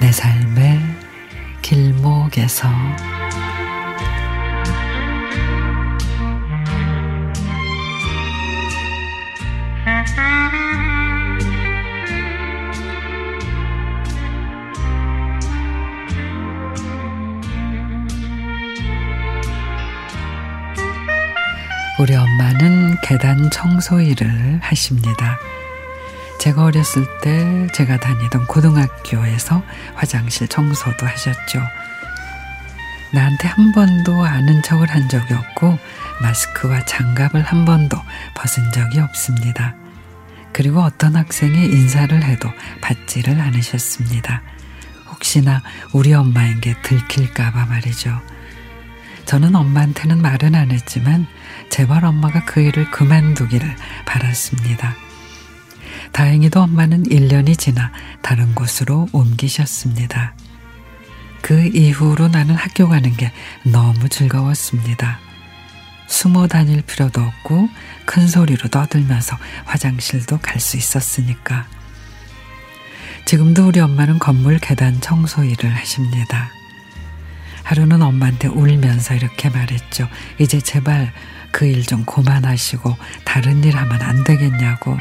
[0.00, 0.78] 내 삶의
[1.62, 2.68] 길목에서
[21.98, 25.38] 우리 엄마는 계단 청소 일을 하십니다.
[26.46, 29.64] 제가 어렸을 때 제가 다니던 고등학교에서
[29.96, 31.60] 화장실 청소도 하셨죠.
[33.12, 35.76] 나한테 한 번도 아는 척을 한 적이 없고
[36.22, 38.00] 마스크와 장갑을 한 번도
[38.36, 39.74] 벗은 적이 없습니다.
[40.52, 42.48] 그리고 어떤 학생이 인사를 해도
[42.80, 44.40] 받지를 않으셨습니다.
[45.10, 48.20] 혹시나 우리 엄마인 게 들킬까봐 말이죠.
[49.24, 51.26] 저는 엄마한테는 말은 안 했지만
[51.70, 53.74] 제발 엄마가 그 일을 그만두기를
[54.06, 54.94] 바랐습니다.
[56.16, 60.34] 다행히도 엄마는 1년이 지나 다른 곳으로 옮기셨습니다.
[61.42, 63.30] 그 이후로 나는 학교 가는 게
[63.64, 65.18] 너무 즐거웠습니다.
[66.06, 67.68] 숨어 다닐 필요도 없고
[68.06, 71.66] 큰 소리로 떠들면서 화장실도 갈 수 있었으니까.
[73.26, 76.48] 지금도 우리 엄마는 건물 계단 청소 일을 하십니다.
[77.64, 80.08] 하루는 엄마한테 울면서 이렇게 말했죠.
[80.38, 81.12] 이제 제발
[81.52, 84.96] 그 일좀 그만하시고 다른 일 하면 안 되겠냐고.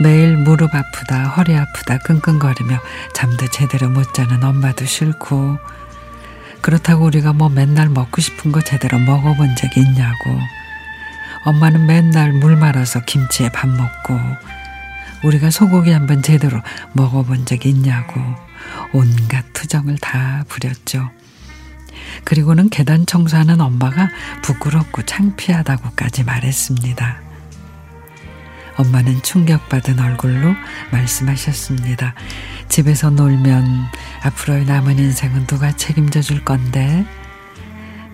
[0.00, 2.80] 매일 무릎 아프다, 허리 아프다, 끙끙거리며
[3.14, 5.58] 잠도 제대로 못 자는 엄마도 싫고,
[6.60, 10.38] 그렇다고 우리가 뭐 맨날 먹고 싶은 거 제대로 먹어본 적이 있냐고.
[11.44, 14.18] 엄마는 맨날 물 말아서 김치에 밥 먹고,
[15.24, 16.60] 우리가 소고기 한번 제대로
[16.94, 18.20] 먹어본 적이 있냐고,
[18.92, 21.10] 온갖 투정을 다 부렸죠.
[22.24, 24.08] 그리고는 계단 청소하는 엄마가
[24.42, 27.31] 부끄럽고 창피하다고까지 말했습니다.
[28.76, 30.54] 엄마는 충격받은 얼굴로
[30.90, 32.14] 말씀하셨습니다.
[32.68, 33.84] 집에서 놀면
[34.22, 37.04] 앞으로의 남은 인생은 누가 책임져 줄 건데?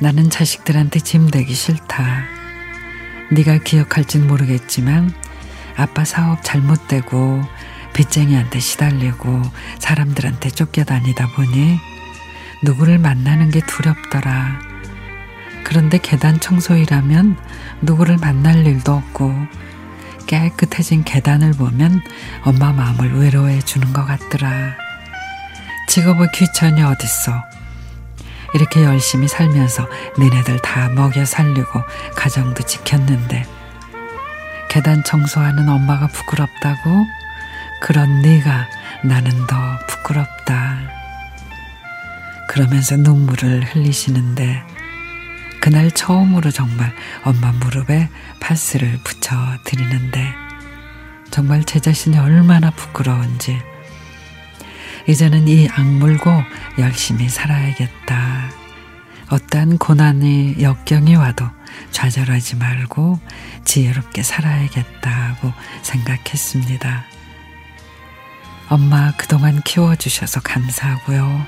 [0.00, 2.24] 나는 자식들한테 짐 되기 싫다.
[3.30, 5.12] 네가 기억할진 모르겠지만
[5.76, 7.42] 아빠 사업 잘못되고
[7.94, 9.42] 빚쟁이한테 시달리고
[9.78, 11.78] 사람들한테 쫓겨다니다 보니
[12.62, 14.60] 누구를 만나는 게 두렵더라.
[15.64, 17.36] 그런데 계단 청소이라면
[17.82, 19.34] 누구를 만날 일도 없고
[20.28, 22.00] 깨끗해진 계단을 보면
[22.44, 24.76] 엄마 마음을 외로워해 주는 것 같더라.
[25.88, 27.42] 직업의 귀천이 어딨어.
[28.54, 31.82] 이렇게 열심히 살면서 니네들 다 먹여 살리고
[32.14, 33.46] 가정도 지켰는데
[34.68, 37.06] 계단 청소하는 엄마가 부끄럽다고?
[37.80, 38.68] 그런 네가
[39.04, 39.56] 나는 더
[39.88, 40.78] 부끄럽다.
[42.48, 44.62] 그러면서 눈물을 흘리시는데
[45.68, 48.08] 그날 처음으로 정말 엄마 무릎에
[48.40, 50.32] 파스를 붙여 드리는데
[51.30, 53.60] 정말 제 자신이 얼마나 부끄러운지
[55.06, 56.30] 이제는 이 악물고
[56.78, 58.50] 열심히 살아야겠다.
[59.28, 61.44] 어떠한 고난이 역경이 와도
[61.90, 63.20] 좌절하지 말고
[63.66, 65.52] 지혜롭게 살아야겠다고
[65.82, 67.04] 생각했습니다.
[68.70, 71.46] 엄마 그동안 키워주셔서 감사하고요.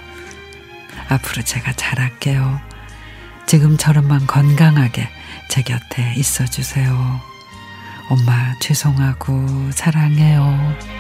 [1.09, 2.61] 앞으로 제가 잘할게요.
[3.51, 5.09] 지금처럼만 건강하게
[5.49, 7.21] 제 곁에 있어 주세요.
[8.09, 11.00] 엄마 죄송하고 사랑해요.